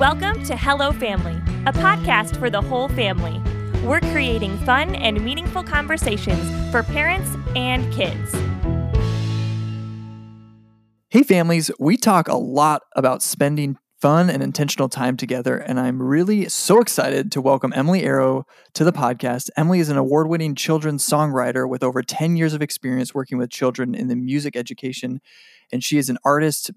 Welcome 0.00 0.44
to 0.44 0.58
Hello 0.58 0.92
Family, 0.92 1.32
a 1.64 1.72
podcast 1.72 2.38
for 2.38 2.50
the 2.50 2.60
whole 2.60 2.86
family. 2.88 3.40
We're 3.80 4.00
creating 4.00 4.58
fun 4.58 4.94
and 4.94 5.24
meaningful 5.24 5.62
conversations 5.62 6.70
for 6.70 6.82
parents 6.82 7.34
and 7.56 7.90
kids. 7.94 8.34
Hey, 11.08 11.22
families, 11.22 11.70
we 11.78 11.96
talk 11.96 12.28
a 12.28 12.36
lot 12.36 12.82
about 12.94 13.22
spending 13.22 13.78
fun 13.98 14.28
and 14.28 14.42
intentional 14.42 14.90
time 14.90 15.16
together, 15.16 15.56
and 15.56 15.80
I'm 15.80 16.02
really 16.02 16.46
so 16.50 16.82
excited 16.82 17.32
to 17.32 17.40
welcome 17.40 17.72
Emily 17.74 18.02
Arrow 18.02 18.44
to 18.74 18.84
the 18.84 18.92
podcast. 18.92 19.48
Emily 19.56 19.80
is 19.80 19.88
an 19.88 19.96
award 19.96 20.28
winning 20.28 20.54
children's 20.54 21.08
songwriter 21.08 21.66
with 21.66 21.82
over 21.82 22.02
10 22.02 22.36
years 22.36 22.52
of 22.52 22.60
experience 22.60 23.14
working 23.14 23.38
with 23.38 23.48
children 23.48 23.94
in 23.94 24.08
the 24.08 24.16
music 24.16 24.56
education, 24.56 25.22
and 25.72 25.82
she 25.82 25.96
is 25.96 26.10
an 26.10 26.18
artist. 26.22 26.70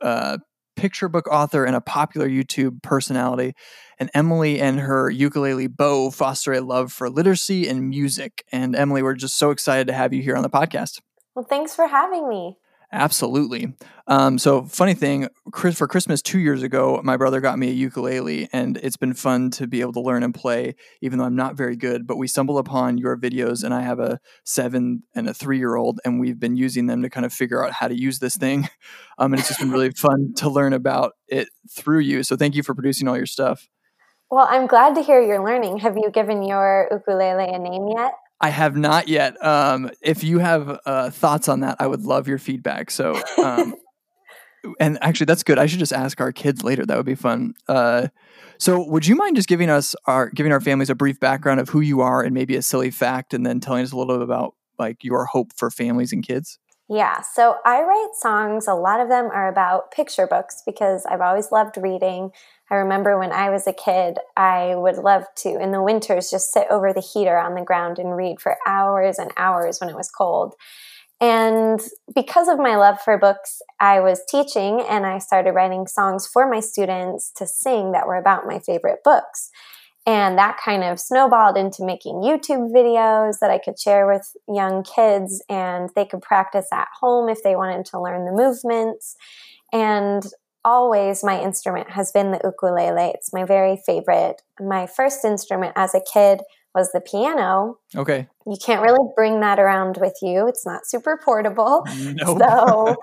Uh, 0.00 0.38
picture 0.76 1.08
book 1.08 1.26
author 1.28 1.64
and 1.64 1.74
a 1.74 1.80
popular 1.80 2.28
YouTube 2.28 2.82
personality. 2.82 3.54
And 3.98 4.10
Emily 4.14 4.60
and 4.60 4.78
her 4.80 5.10
ukulele 5.10 5.66
bow 5.66 6.10
foster 6.10 6.52
a 6.52 6.60
love 6.60 6.92
for 6.92 7.08
literacy 7.08 7.66
and 7.66 7.88
music. 7.88 8.44
And 8.52 8.76
Emily, 8.76 9.02
we're 9.02 9.14
just 9.14 9.36
so 9.38 9.50
excited 9.50 9.86
to 9.88 9.94
have 9.94 10.12
you 10.12 10.22
here 10.22 10.36
on 10.36 10.42
the 10.42 10.50
podcast. 10.50 11.00
Well, 11.34 11.46
thanks 11.48 11.74
for 11.74 11.86
having 11.86 12.28
me. 12.28 12.58
Absolutely. 12.92 13.72
Um, 14.06 14.38
so, 14.38 14.62
funny 14.64 14.94
thing, 14.94 15.28
Chris, 15.50 15.76
for 15.76 15.88
Christmas 15.88 16.22
two 16.22 16.38
years 16.38 16.62
ago, 16.62 17.00
my 17.02 17.16
brother 17.16 17.40
got 17.40 17.58
me 17.58 17.68
a 17.68 17.72
ukulele, 17.72 18.48
and 18.52 18.76
it's 18.76 18.96
been 18.96 19.12
fun 19.12 19.50
to 19.52 19.66
be 19.66 19.80
able 19.80 19.92
to 19.94 20.00
learn 20.00 20.22
and 20.22 20.32
play, 20.32 20.76
even 21.02 21.18
though 21.18 21.24
I'm 21.24 21.34
not 21.34 21.56
very 21.56 21.74
good. 21.74 22.06
But 22.06 22.16
we 22.16 22.28
stumbled 22.28 22.58
upon 22.58 22.96
your 22.96 23.16
videos, 23.16 23.64
and 23.64 23.74
I 23.74 23.80
have 23.82 23.98
a 23.98 24.20
seven 24.44 25.02
and 25.16 25.28
a 25.28 25.34
three 25.34 25.58
year 25.58 25.74
old, 25.74 26.00
and 26.04 26.20
we've 26.20 26.38
been 26.38 26.56
using 26.56 26.86
them 26.86 27.02
to 27.02 27.10
kind 27.10 27.26
of 27.26 27.32
figure 27.32 27.64
out 27.64 27.72
how 27.72 27.88
to 27.88 27.98
use 27.98 28.18
this 28.18 28.36
thing. 28.36 28.68
Um, 29.18 29.32
and 29.32 29.40
it's 29.40 29.48
just 29.48 29.60
been 29.60 29.70
really 29.70 29.92
fun 29.92 30.34
to 30.36 30.50
learn 30.50 30.74
about 30.74 31.12
it 31.26 31.48
through 31.74 32.00
you. 32.00 32.22
So, 32.22 32.36
thank 32.36 32.54
you 32.54 32.62
for 32.62 32.74
producing 32.74 33.08
all 33.08 33.16
your 33.16 33.24
stuff. 33.24 33.66
Well, 34.30 34.46
I'm 34.48 34.66
glad 34.66 34.94
to 34.96 35.02
hear 35.02 35.22
you're 35.22 35.42
learning. 35.42 35.78
Have 35.78 35.96
you 35.96 36.10
given 36.10 36.42
your 36.42 36.86
ukulele 36.90 37.48
a 37.48 37.58
name 37.58 37.88
yet? 37.96 38.12
I 38.40 38.50
have 38.50 38.76
not 38.76 39.08
yet. 39.08 39.42
Um, 39.44 39.90
if 40.02 40.22
you 40.22 40.38
have 40.38 40.80
uh, 40.84 41.10
thoughts 41.10 41.48
on 41.48 41.60
that, 41.60 41.76
I 41.80 41.86
would 41.86 42.02
love 42.02 42.28
your 42.28 42.38
feedback. 42.38 42.90
So, 42.90 43.20
um, 43.42 43.74
and 44.80 44.98
actually, 45.00 45.26
that's 45.26 45.42
good. 45.42 45.58
I 45.58 45.66
should 45.66 45.78
just 45.78 45.92
ask 45.92 46.20
our 46.20 46.32
kids 46.32 46.62
later. 46.62 46.84
That 46.84 46.96
would 46.96 47.06
be 47.06 47.14
fun. 47.14 47.54
Uh, 47.66 48.08
so, 48.58 48.86
would 48.88 49.06
you 49.06 49.16
mind 49.16 49.36
just 49.36 49.48
giving 49.48 49.70
us 49.70 49.94
our 50.06 50.28
giving 50.30 50.52
our 50.52 50.60
families 50.60 50.90
a 50.90 50.94
brief 50.94 51.18
background 51.18 51.60
of 51.60 51.70
who 51.70 51.80
you 51.80 52.00
are 52.02 52.22
and 52.22 52.34
maybe 52.34 52.56
a 52.56 52.62
silly 52.62 52.90
fact, 52.90 53.32
and 53.32 53.46
then 53.46 53.60
telling 53.60 53.82
us 53.82 53.92
a 53.92 53.96
little 53.96 54.16
bit 54.16 54.22
about 54.22 54.54
like 54.78 55.02
your 55.02 55.24
hope 55.24 55.52
for 55.56 55.70
families 55.70 56.12
and 56.12 56.26
kids? 56.26 56.58
Yeah, 56.88 57.20
so 57.22 57.56
I 57.64 57.82
write 57.82 58.10
songs. 58.14 58.68
A 58.68 58.74
lot 58.74 59.00
of 59.00 59.08
them 59.08 59.26
are 59.26 59.48
about 59.48 59.90
picture 59.90 60.26
books 60.26 60.62
because 60.64 61.04
I've 61.06 61.20
always 61.20 61.50
loved 61.50 61.76
reading. 61.76 62.30
I 62.70 62.76
remember 62.76 63.18
when 63.18 63.32
I 63.32 63.50
was 63.50 63.66
a 63.66 63.72
kid, 63.72 64.18
I 64.36 64.74
would 64.76 64.96
love 64.96 65.24
to, 65.38 65.60
in 65.60 65.72
the 65.72 65.82
winters, 65.82 66.30
just 66.30 66.52
sit 66.52 66.66
over 66.70 66.92
the 66.92 67.00
heater 67.00 67.38
on 67.38 67.54
the 67.54 67.62
ground 67.62 67.98
and 67.98 68.16
read 68.16 68.40
for 68.40 68.56
hours 68.66 69.18
and 69.18 69.32
hours 69.36 69.80
when 69.80 69.90
it 69.90 69.96
was 69.96 70.10
cold. 70.10 70.54
And 71.20 71.80
because 72.14 72.48
of 72.48 72.58
my 72.58 72.76
love 72.76 73.00
for 73.00 73.18
books, 73.18 73.62
I 73.80 74.00
was 74.00 74.20
teaching 74.28 74.80
and 74.80 75.06
I 75.06 75.18
started 75.18 75.52
writing 75.52 75.86
songs 75.86 76.26
for 76.26 76.48
my 76.48 76.60
students 76.60 77.32
to 77.36 77.46
sing 77.46 77.92
that 77.92 78.06
were 78.06 78.16
about 78.16 78.46
my 78.46 78.58
favorite 78.60 79.02
books. 79.02 79.50
And 80.06 80.38
that 80.38 80.58
kind 80.64 80.84
of 80.84 81.00
snowballed 81.00 81.56
into 81.56 81.84
making 81.84 82.22
YouTube 82.22 82.72
videos 82.72 83.40
that 83.40 83.50
I 83.50 83.58
could 83.58 83.78
share 83.78 84.06
with 84.06 84.36
young 84.48 84.84
kids 84.84 85.42
and 85.48 85.90
they 85.96 86.04
could 86.04 86.22
practice 86.22 86.66
at 86.72 86.86
home 87.00 87.28
if 87.28 87.42
they 87.42 87.56
wanted 87.56 87.86
to 87.86 88.00
learn 88.00 88.24
the 88.24 88.30
movements. 88.30 89.16
And 89.72 90.24
always 90.64 91.24
my 91.24 91.40
instrument 91.40 91.90
has 91.90 92.12
been 92.12 92.30
the 92.30 92.40
ukulele. 92.44 93.12
It's 93.14 93.32
my 93.32 93.44
very 93.44 93.80
favorite. 93.84 94.42
My 94.60 94.86
first 94.86 95.24
instrument 95.24 95.72
as 95.74 95.92
a 95.92 96.00
kid 96.12 96.40
was 96.72 96.92
the 96.92 97.00
piano. 97.00 97.78
Okay. 97.96 98.28
You 98.46 98.56
can't 98.64 98.82
really 98.82 99.08
bring 99.16 99.40
that 99.40 99.58
around 99.58 99.98
with 100.00 100.14
you. 100.22 100.46
It's 100.46 100.64
not 100.64 100.86
super 100.86 101.18
portable. 101.24 101.84
Nope. 101.96 102.38
So 102.38 102.96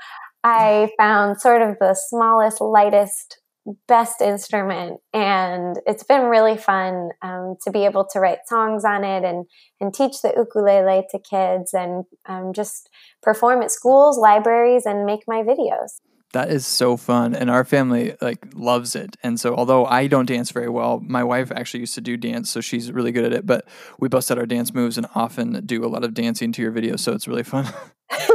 I 0.44 0.90
found 0.98 1.40
sort 1.40 1.62
of 1.62 1.78
the 1.80 1.96
smallest, 1.96 2.62
lightest, 2.62 3.40
best 3.88 4.22
instrument, 4.22 5.00
and 5.14 5.80
it's 5.86 6.04
been 6.04 6.24
really 6.24 6.58
fun 6.58 7.10
um, 7.22 7.56
to 7.64 7.72
be 7.72 7.86
able 7.86 8.06
to 8.12 8.20
write 8.20 8.40
songs 8.48 8.84
on 8.84 9.04
it 9.04 9.24
and 9.24 9.46
and 9.80 9.94
teach 9.94 10.22
the 10.22 10.34
ukulele 10.36 11.04
to 11.12 11.20
kids 11.20 11.74
and 11.74 12.06
um, 12.26 12.54
just 12.54 12.90
perform 13.22 13.62
at 13.62 13.72
schools, 13.72 14.18
libraries, 14.18 14.86
and 14.86 15.06
make 15.06 15.22
my 15.28 15.42
videos. 15.42 16.00
That 16.34 16.50
is 16.50 16.66
so 16.66 16.98
fun, 16.98 17.36
and 17.36 17.50
our 17.50 17.64
family 17.64 18.16
like 18.20 18.40
loves 18.56 18.96
it. 18.96 19.16
And 19.22 19.40
so, 19.40 19.56
although 19.56 19.86
I 19.86 20.08
don't 20.08 20.26
dance 20.26 20.50
very 20.50 20.70
well, 20.70 21.00
my 21.00 21.24
wife 21.24 21.52
actually 21.52 21.82
used 21.82 21.94
to 21.96 22.02
do 22.02 22.18
dance, 22.18 22.50
so 22.50 22.60
she's 22.60 22.92
really 22.92 23.12
good 23.12 23.24
at 23.24 23.34
it. 23.34 23.46
But 23.46 23.68
we 24.00 24.10
both 24.10 24.24
set 24.24 24.40
our 24.40 24.48
dance 24.48 24.74
moves 24.74 24.98
and 24.98 25.08
often 25.14 25.64
do 25.66 25.86
a 25.86 25.88
lot 25.88 26.04
of 26.04 26.14
dancing 26.16 26.52
to 26.54 26.62
your 26.62 26.72
videos, 26.72 27.02
so 27.02 27.14
it's 27.14 27.28
really 27.28 27.44
fun. 27.44 27.72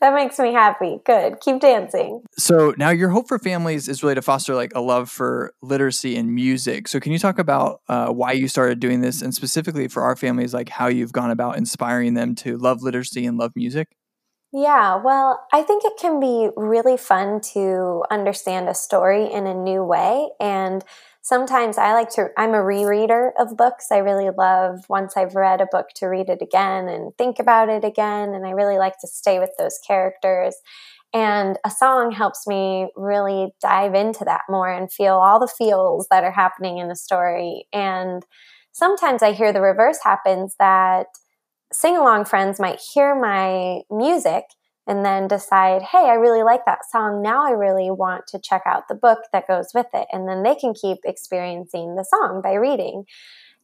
that 0.00 0.14
makes 0.14 0.38
me 0.38 0.52
happy. 0.52 1.00
Good, 1.04 1.40
keep 1.40 1.60
dancing. 1.60 2.22
So 2.36 2.74
now, 2.76 2.90
your 2.90 3.10
hope 3.10 3.28
for 3.28 3.38
families 3.38 3.88
is 3.88 4.02
really 4.02 4.14
to 4.14 4.22
foster 4.22 4.54
like 4.54 4.72
a 4.74 4.80
love 4.80 5.10
for 5.10 5.52
literacy 5.62 6.16
and 6.16 6.34
music. 6.34 6.88
So, 6.88 7.00
can 7.00 7.12
you 7.12 7.18
talk 7.18 7.38
about 7.38 7.82
uh, 7.88 8.08
why 8.08 8.32
you 8.32 8.48
started 8.48 8.80
doing 8.80 9.00
this, 9.00 9.22
and 9.22 9.34
specifically 9.34 9.88
for 9.88 10.02
our 10.02 10.16
families, 10.16 10.54
like 10.54 10.68
how 10.68 10.86
you've 10.86 11.12
gone 11.12 11.30
about 11.30 11.58
inspiring 11.58 12.14
them 12.14 12.34
to 12.36 12.56
love 12.56 12.82
literacy 12.82 13.26
and 13.26 13.36
love 13.36 13.52
music? 13.54 13.88
Yeah, 14.52 14.96
well, 14.96 15.46
I 15.52 15.62
think 15.62 15.84
it 15.84 15.92
can 15.98 16.18
be 16.18 16.48
really 16.56 16.96
fun 16.96 17.40
to 17.54 18.02
understand 18.10 18.68
a 18.68 18.74
story 18.74 19.30
in 19.30 19.46
a 19.46 19.54
new 19.54 19.84
way. 19.84 20.30
And 20.40 20.84
sometimes 21.22 21.78
I 21.78 21.92
like 21.92 22.10
to, 22.10 22.30
I'm 22.36 22.50
a 22.54 22.58
rereader 22.58 23.30
of 23.38 23.56
books. 23.56 23.86
I 23.92 23.98
really 23.98 24.30
love 24.36 24.80
once 24.88 25.16
I've 25.16 25.36
read 25.36 25.60
a 25.60 25.68
book 25.70 25.86
to 25.96 26.06
read 26.06 26.28
it 26.28 26.42
again 26.42 26.88
and 26.88 27.12
think 27.16 27.38
about 27.38 27.68
it 27.68 27.84
again. 27.84 28.34
And 28.34 28.44
I 28.44 28.50
really 28.50 28.76
like 28.78 28.98
to 29.02 29.06
stay 29.06 29.38
with 29.38 29.50
those 29.56 29.78
characters. 29.86 30.56
And 31.14 31.56
a 31.64 31.70
song 31.70 32.10
helps 32.10 32.46
me 32.46 32.88
really 32.96 33.52
dive 33.60 33.94
into 33.94 34.24
that 34.24 34.42
more 34.48 34.68
and 34.68 34.92
feel 34.92 35.14
all 35.14 35.38
the 35.38 35.46
feels 35.58 36.08
that 36.10 36.24
are 36.24 36.30
happening 36.32 36.78
in 36.78 36.90
a 36.90 36.96
story. 36.96 37.66
And 37.72 38.24
sometimes 38.72 39.22
I 39.22 39.30
hear 39.32 39.52
the 39.52 39.60
reverse 39.60 39.98
happens 40.02 40.56
that 40.58 41.06
sing 41.72 41.96
along 41.96 42.24
friends 42.24 42.60
might 42.60 42.80
hear 42.80 43.18
my 43.18 43.80
music 43.90 44.44
and 44.86 45.04
then 45.04 45.28
decide, 45.28 45.82
hey, 45.82 46.08
I 46.08 46.14
really 46.14 46.42
like 46.42 46.64
that 46.66 46.80
song. 46.90 47.22
Now 47.22 47.46
I 47.46 47.52
really 47.52 47.90
want 47.90 48.26
to 48.28 48.40
check 48.40 48.62
out 48.66 48.88
the 48.88 48.94
book 48.94 49.20
that 49.32 49.46
goes 49.46 49.70
with 49.74 49.86
it. 49.94 50.08
And 50.10 50.28
then 50.28 50.42
they 50.42 50.54
can 50.54 50.74
keep 50.74 50.98
experiencing 51.04 51.94
the 51.94 52.04
song 52.04 52.40
by 52.42 52.54
reading. 52.54 53.04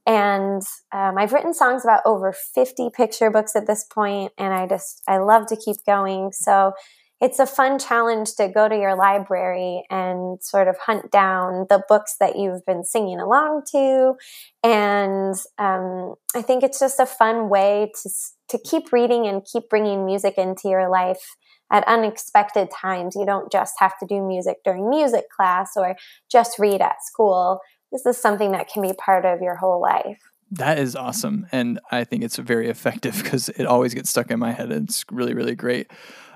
And 0.06 0.62
um, 0.92 1.18
I've 1.18 1.32
written 1.32 1.52
songs 1.52 1.84
about 1.84 2.02
over 2.06 2.32
50 2.32 2.90
picture 2.90 3.28
books 3.28 3.56
at 3.56 3.66
this 3.66 3.82
point, 3.82 4.32
and 4.38 4.54
I 4.54 4.68
just, 4.68 5.02
I 5.08 5.18
love 5.18 5.46
to 5.48 5.56
keep 5.56 5.78
going. 5.84 6.30
So 6.30 6.74
it's 7.20 7.38
a 7.38 7.46
fun 7.46 7.78
challenge 7.78 8.34
to 8.34 8.48
go 8.48 8.68
to 8.68 8.76
your 8.76 8.94
library 8.94 9.84
and 9.88 10.42
sort 10.42 10.68
of 10.68 10.76
hunt 10.78 11.10
down 11.10 11.66
the 11.70 11.82
books 11.88 12.16
that 12.20 12.36
you've 12.36 12.64
been 12.66 12.84
singing 12.84 13.18
along 13.18 13.62
to. 13.72 14.14
And 14.62 15.34
um, 15.56 16.14
I 16.34 16.42
think 16.42 16.62
it's 16.62 16.78
just 16.78 17.00
a 17.00 17.06
fun 17.06 17.48
way 17.48 17.90
to, 18.02 18.10
to 18.50 18.58
keep 18.58 18.92
reading 18.92 19.26
and 19.26 19.46
keep 19.50 19.70
bringing 19.70 20.04
music 20.04 20.34
into 20.36 20.68
your 20.68 20.90
life 20.90 21.36
at 21.72 21.88
unexpected 21.88 22.68
times. 22.70 23.16
You 23.16 23.24
don't 23.24 23.50
just 23.50 23.74
have 23.78 23.98
to 24.00 24.06
do 24.06 24.20
music 24.20 24.58
during 24.62 24.90
music 24.90 25.24
class 25.34 25.70
or 25.74 25.96
just 26.30 26.58
read 26.58 26.82
at 26.82 27.02
school. 27.02 27.60
This 27.90 28.04
is 28.04 28.18
something 28.18 28.52
that 28.52 28.68
can 28.68 28.82
be 28.82 28.92
part 28.92 29.24
of 29.24 29.40
your 29.40 29.56
whole 29.56 29.80
life. 29.80 30.18
That 30.50 30.78
is 30.78 30.94
awesome. 30.94 31.46
And 31.50 31.80
I 31.90 32.04
think 32.04 32.22
it's 32.22 32.36
very 32.36 32.68
effective 32.68 33.16
because 33.22 33.48
it 33.48 33.64
always 33.64 33.94
gets 33.94 34.10
stuck 34.10 34.30
in 34.30 34.38
my 34.38 34.52
head. 34.52 34.70
It's 34.70 35.04
really, 35.10 35.32
really 35.32 35.54
great 35.54 35.90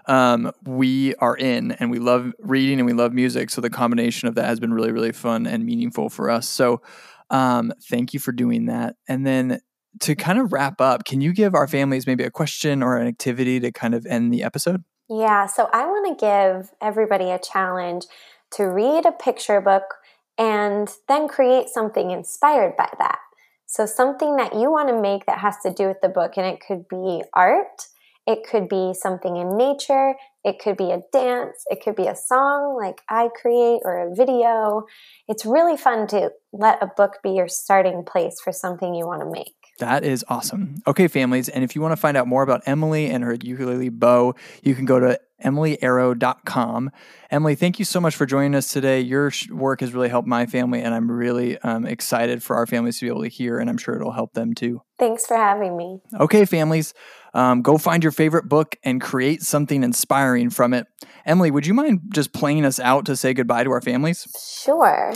um, 0.07 0.53
we 0.65 1.15
are 1.17 1.37
in 1.37 1.73
and 1.73 1.91
we 1.91 1.99
love 1.99 2.33
reading 2.39 2.79
and 2.79 2.87
we 2.87 2.93
love 2.93 3.13
music. 3.13 3.51
So 3.51 3.61
the 3.61 3.71
combination 3.71 4.29
of 4.29 4.35
that 4.35 4.47
has 4.47 4.61
been 4.61 4.73
really, 4.73 4.93
really 4.93 5.13
fun 5.13 5.47
and 5.47 5.65
meaningful 5.65 6.09
for 6.09 6.31
us. 6.31 6.49
So 6.49 6.83
um, 7.31 7.73
thank 7.89 8.13
you 8.13 8.21
for 8.21 8.33
doing 8.33 8.67
that. 8.67 8.97
And 9.09 9.27
then 9.27 9.61
to 10.01 10.15
kind 10.15 10.39
of 10.39 10.53
wrap 10.53 10.81
up, 10.81 11.05
can 11.05 11.21
you 11.21 11.33
give 11.33 11.55
our 11.55 11.67
families 11.67 12.07
maybe 12.07 12.25
a 12.25 12.31
question 12.31 12.83
or 12.83 12.97
an 12.97 13.07
activity 13.07 13.61
to 13.61 13.73
kind 13.73 13.95
of 13.95 14.07
end 14.07 14.33
the 14.33 14.43
episode? 14.43 14.85
Yeah, 15.09 15.47
so 15.47 15.69
I 15.73 15.87
want 15.87 16.19
to 16.19 16.25
give 16.25 16.71
everybody 16.81 17.31
a 17.31 17.39
challenge 17.39 18.07
to 18.53 18.65
read 18.65 19.05
a 19.05 19.13
picture 19.13 19.61
book 19.61 19.97
and 20.39 20.89
then 21.09 21.29
create 21.29 21.69
something 21.69 22.11
inspired 22.11 22.77
by 22.77 22.89
that. 22.99 23.19
So, 23.67 23.87
something 23.87 24.37
that 24.37 24.55
you 24.55 24.71
want 24.71 24.89
to 24.89 25.01
make 25.01 25.27
that 25.27 25.39
has 25.39 25.57
to 25.65 25.73
do 25.73 25.87
with 25.87 26.01
the 26.01 26.09
book, 26.09 26.37
and 26.37 26.47
it 26.47 26.61
could 26.61 26.89
be 26.89 27.23
art, 27.35 27.87
it 28.27 28.45
could 28.49 28.69
be 28.69 28.93
something 28.95 29.37
in 29.37 29.57
nature. 29.57 30.15
It 30.45 30.59
could 30.59 30.77
be 30.77 30.91
a 30.91 31.03
dance. 31.13 31.65
It 31.69 31.83
could 31.83 31.97
be 31.97 32.07
a 32.07 32.15
song 32.15 32.77
like 32.77 33.01
I 33.09 33.29
create 33.29 33.81
or 33.85 34.09
a 34.09 34.15
video. 34.15 34.85
It's 35.29 35.45
really 35.45 35.77
fun 35.77 36.07
to 36.09 36.31
let 36.53 36.83
a 36.83 36.87
book 36.87 37.19
be 37.23 37.31
your 37.31 37.49
starting 37.49 38.05
place 38.05 38.41
for 38.43 38.53
something 38.53 38.95
you 38.95 39.07
want 39.07 39.23
to 39.23 39.31
make. 39.31 39.55
That 39.81 40.05
is 40.05 40.25
awesome. 40.29 40.83
Okay, 40.87 41.09
families. 41.09 41.49
And 41.49 41.65
if 41.65 41.75
you 41.75 41.81
want 41.81 41.93
to 41.93 41.97
find 41.97 42.17
out 42.17 42.27
more 42.27 42.43
about 42.43 42.63
Emily 42.67 43.07
and 43.07 43.25
her 43.25 43.37
ukulele 43.43 43.89
bow, 43.89 44.35
you 44.63 44.75
can 44.75 44.85
go 44.85 45.01
to 45.01 45.19
emilyarrow.com. 45.43 46.91
Emily, 47.31 47.55
thank 47.55 47.79
you 47.79 47.85
so 47.85 48.01
much 48.01 48.15
for 48.15 48.27
joining 48.27 48.55
us 48.55 48.73
today. 48.73 49.01
Your 49.01 49.33
work 49.51 49.81
has 49.81 49.93
really 49.95 50.09
helped 50.09 50.29
my 50.29 50.47
family, 50.47 50.83
and 50.83 50.95
I'm 50.95 51.11
really 51.11 51.59
um, 51.59 51.87
excited 51.87 52.43
for 52.43 52.57
our 52.57 52.67
families 52.67 52.99
to 52.99 53.07
be 53.07 53.09
able 53.09 53.23
to 53.23 53.29
hear, 53.29 53.59
and 53.59 53.71
I'm 53.71 53.79
sure 53.79 53.95
it'll 53.95 54.13
help 54.13 54.35
them 54.35 54.55
too. 54.55 54.83
Thanks 54.99 55.27
for 55.27 55.37
having 55.37 55.77
me. 55.77 56.01
Okay, 56.19 56.45
families, 56.45 56.93
um, 57.35 57.63
go 57.63 57.79
find 57.79 58.03
your 58.03 58.13
favorite 58.13 58.49
book 58.49 58.77
and 58.83 59.01
create 59.01 59.43
something 59.43 59.83
inspiring 59.83 60.51
from 60.51 60.75
it. 60.75 60.87
Emily, 61.25 61.51
would 61.51 61.67
you 61.67 61.75
mind 61.75 62.01
just 62.13 62.33
playing 62.33 62.65
us 62.65 62.81
out 62.81 63.07
to 63.07 63.17
say 63.17 63.35
goodbye 63.35 63.65
to 63.65 63.71
our 63.71 63.81
families? 63.81 64.27
Sure. 64.63 65.13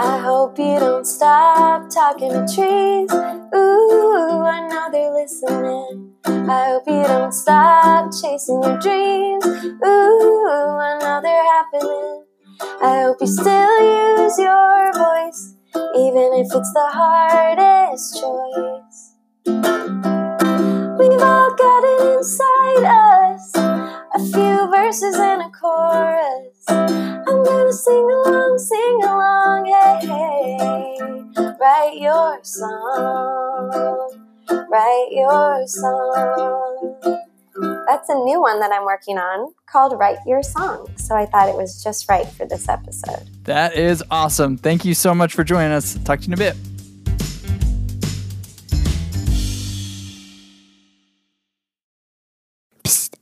I 0.00 0.20
hope 0.20 0.58
you 0.58 0.78
don't 0.78 1.04
stop 1.04 1.90
talking 1.90 2.30
to 2.30 2.46
trees. 2.46 3.10
Ooh, 3.12 4.42
I 4.44 4.66
know 4.68 4.88
they're 4.92 5.12
listening. 5.12 6.12
I 6.24 6.66
hope 6.70 6.84
you 6.86 7.02
don't 7.02 7.32
stop 7.32 8.10
chasing 8.22 8.62
your 8.62 8.78
dreams. 8.78 9.44
Ooh, 9.44 10.46
I 10.80 10.98
know 11.00 11.20
they're 11.22 11.44
happening. 11.44 12.24
I 12.60 13.02
hope 13.02 13.16
you 13.20 13.26
still 13.26 14.24
use 14.24 14.38
your 14.38 14.92
voice, 14.92 15.54
even 15.98 16.32
if 16.34 16.46
it's 16.54 16.72
the 16.72 16.88
hardest 16.92 18.20
choice. 18.20 19.14
We've 20.98 21.22
all 21.22 21.50
got 21.54 21.82
it 21.84 22.16
inside 22.16 22.84
us, 22.84 23.56
a 23.56 24.20
few 24.20 24.70
verses 24.70 25.16
and 25.16 25.42
a 25.42 25.50
chorus. 25.50 26.64
I'm 26.68 27.42
gonna 27.44 27.72
sing 27.72 28.08
along, 28.10 28.58
sing 28.58 29.02
along, 29.02 29.66
hey, 29.66 30.06
hey. 30.06 30.98
Write 31.60 31.98
your 31.98 32.38
song, 32.44 33.70
write 34.70 35.08
your 35.10 35.66
song. 35.66 37.27
That's 37.88 38.10
a 38.10 38.14
new 38.14 38.38
one 38.38 38.60
that 38.60 38.70
I'm 38.70 38.84
working 38.84 39.16
on 39.16 39.54
called 39.64 39.98
Write 39.98 40.18
Your 40.26 40.42
Song. 40.42 40.90
So 40.96 41.14
I 41.14 41.24
thought 41.24 41.48
it 41.48 41.54
was 41.54 41.82
just 41.82 42.06
right 42.06 42.26
for 42.26 42.44
this 42.44 42.68
episode. 42.68 43.30
That 43.44 43.76
is 43.76 44.04
awesome. 44.10 44.58
Thank 44.58 44.84
you 44.84 44.92
so 44.92 45.14
much 45.14 45.32
for 45.32 45.42
joining 45.42 45.72
us. 45.72 45.94
Talk 46.04 46.20
to 46.20 46.26
you 46.26 46.34
in 46.34 46.34
a 46.34 46.36
bit. 46.36 46.56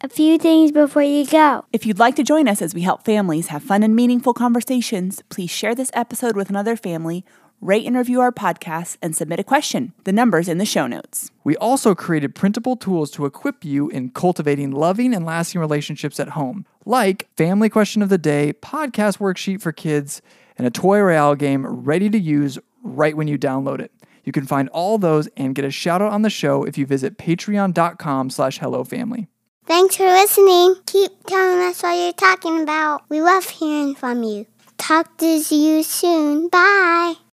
a 0.03 0.09
few 0.09 0.39
things 0.39 0.71
before 0.71 1.03
you 1.03 1.27
go. 1.27 1.65
If 1.73 1.87
you'd 1.87 1.99
like 1.99 2.15
to 2.17 2.23
join 2.23 2.47
us 2.47 2.61
as 2.61 2.75
we 2.75 2.83
help 2.83 3.05
families 3.05 3.49
have 3.49 3.62
fun 3.62 3.83
and 3.83 3.97
meaningful 3.97 4.35
conversations, 4.35 5.23
please 5.31 5.51
share 5.51 5.75
this 5.75 5.91
episode 5.95 6.37
with 6.37 6.51
another 6.51 6.77
family, 6.77 7.25
rate 7.61 7.87
and 7.87 7.97
review 7.97 8.20
our 8.20 8.32
podcast, 8.32 8.97
and 9.03 9.17
submit 9.17 9.41
a 9.41 9.44
question. 9.44 9.93
The 10.05 10.12
number's 10.12 10.49
in 10.49 10.58
the 10.58 10.64
show 10.64 10.87
notes. 10.87 11.31
We 11.44 11.56
also 11.56 11.94
created 11.94 12.35
printable 12.35 12.76
tools 12.76 13.11
to 13.12 13.26
equip 13.26 13.64
you 13.64 13.88
in 13.88 14.11
cultivating 14.11 14.70
loving 14.70 15.14
and 15.14 15.25
lasting 15.25 15.61
relationships 15.61 16.20
at 16.20 16.31
home, 16.31 16.67
like 16.85 17.29
Family 17.37 17.69
Question 17.69 18.03
of 18.03 18.08
the 18.08 18.19
Day, 18.19 18.53
podcast 18.53 19.19
worksheet 19.19 19.61
for 19.61 19.73
kids, 19.73 20.23
and 20.58 20.67
a 20.67 20.70
toy 20.70 21.00
royale 21.00 21.35
game 21.35 21.67
ready 21.67 22.08
to 22.11 22.19
use 22.19 22.58
right 22.82 23.17
when 23.17 23.29
you 23.29 23.38
download 23.38 23.81
it. 23.81 23.93
You 24.25 24.32
can 24.32 24.47
find 24.47 24.69
all 24.70 24.99
those 24.99 25.29
and 25.37 25.55
get 25.55 25.64
a 25.64 25.70
shout 25.70 26.02
out 26.02 26.12
on 26.12 26.23
the 26.23 26.31
show 26.31 26.64
if 26.64 26.76
you 26.76 26.87
visit 26.87 27.17
patreon.com 27.19 28.31
slash 28.31 28.59
hellofamily. 28.59 29.29
Thanks 29.67 29.97
for 29.97 30.05
listening. 30.05 30.76
Keep 30.87 31.25
telling 31.26 31.61
us 31.69 31.82
what 31.82 31.97
you're 31.97 32.12
talking 32.12 32.61
about. 32.61 33.02
We 33.09 33.20
love 33.20 33.49
hearing 33.49 33.94
from 33.97 34.23
you. 34.23 34.47
Talk 34.79 35.17
to 35.19 35.26
you 35.26 35.82
soon. 35.82 36.49
Bye. 36.49 37.17